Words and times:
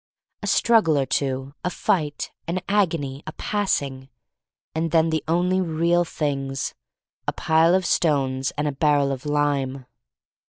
A 0.41 0.47
struggle 0.47 0.97
or 0.97 1.05
two, 1.05 1.53
a 1.63 1.69
fight, 1.69 2.31
an 2.47 2.61
agony, 2.67 3.21
a 3.27 3.33
passing— 3.33 4.09
and 4.73 4.89
then 4.89 5.11
the 5.11 5.23
only 5.27 5.61
Real 5.61 6.03
Things: 6.05 6.73
a 7.27 7.33
Pile 7.33 7.75
of 7.75 7.85
Stones 7.85 8.49
and 8.57 8.67
a 8.67 8.71
Barrel 8.71 9.11
of 9.11 9.27
Lime. 9.27 9.85